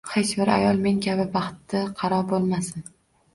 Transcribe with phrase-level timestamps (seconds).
[0.11, 2.89] Hech bir ayol men kabi baxti qaro bo`lmasin